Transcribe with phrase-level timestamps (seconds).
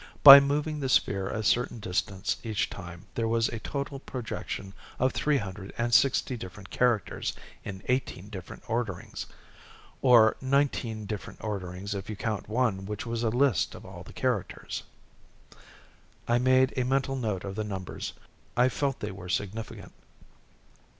[0.23, 5.11] By moving the sphere a certain distance each time, there was a total projection of
[5.13, 9.27] three hundred and sixty different characters in eighteen different orderings.
[10.01, 14.11] Or nineteen different orderings if you count one which was a list of all the
[14.11, 14.81] characters."
[16.27, 18.13] I made a mental note of the numbers.
[18.57, 19.93] I felt they were significant.